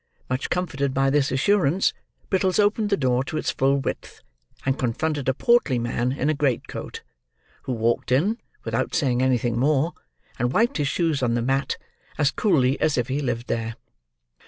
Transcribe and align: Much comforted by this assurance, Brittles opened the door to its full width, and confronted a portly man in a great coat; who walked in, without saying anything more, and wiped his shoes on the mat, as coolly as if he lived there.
Much 0.31 0.49
comforted 0.49 0.95
by 0.95 1.11
this 1.11 1.31
assurance, 1.31 1.93
Brittles 2.31 2.57
opened 2.57 2.89
the 2.89 2.97
door 2.97 3.23
to 3.23 3.37
its 3.37 3.51
full 3.51 3.77
width, 3.77 4.23
and 4.65 4.79
confronted 4.79 5.29
a 5.29 5.33
portly 5.35 5.77
man 5.77 6.11
in 6.11 6.27
a 6.27 6.33
great 6.33 6.67
coat; 6.67 7.03
who 7.65 7.71
walked 7.73 8.11
in, 8.11 8.39
without 8.63 8.95
saying 8.95 9.21
anything 9.21 9.59
more, 9.59 9.93
and 10.39 10.53
wiped 10.53 10.77
his 10.77 10.87
shoes 10.87 11.21
on 11.21 11.35
the 11.35 11.41
mat, 11.43 11.77
as 12.17 12.31
coolly 12.31 12.79
as 12.81 12.97
if 12.97 13.09
he 13.09 13.19
lived 13.19 13.45
there. 13.45 13.75